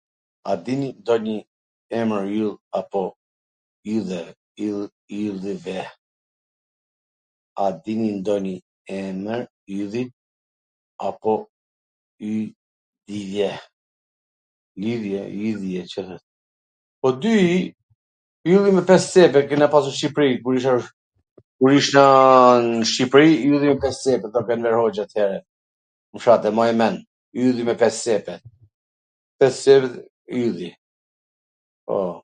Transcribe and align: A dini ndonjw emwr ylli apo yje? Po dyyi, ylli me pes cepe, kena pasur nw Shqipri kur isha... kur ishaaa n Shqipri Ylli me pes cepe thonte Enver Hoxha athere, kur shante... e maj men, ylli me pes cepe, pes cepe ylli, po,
A 0.51 0.55
dini 0.63 0.89
ndonjw 0.99 1.35
emwr 1.99 2.23
ylli 2.37 2.57
apo 2.79 3.01
yje? 3.83 4.21
Po 17.01 17.09
dyyi, 17.17 17.73
ylli 18.45 18.71
me 18.75 18.81
pes 18.89 19.03
cepe, 19.13 19.39
kena 19.49 19.67
pasur 19.73 19.93
nw 19.93 19.97
Shqipri 19.99 20.27
kur 20.43 20.53
isha... 20.59 20.73
kur 21.57 21.71
ishaaa 21.79 22.53
n 22.61 22.83
Shqipri 22.91 23.27
Ylli 23.47 23.67
me 23.73 23.75
pes 23.83 23.97
cepe 24.03 24.25
thonte 24.33 24.53
Enver 24.55 24.75
Hoxha 24.79 25.03
athere, 25.09 25.39
kur 26.13 26.21
shante... 26.23 26.47
e 26.53 26.57
maj 26.59 26.69
men, 26.79 26.95
ylli 27.41 27.63
me 27.65 27.73
pes 27.81 27.95
cepe, 28.05 28.33
pes 29.41 29.53
cepe 29.65 29.87
ylli, 30.45 30.69
po, 31.85 31.95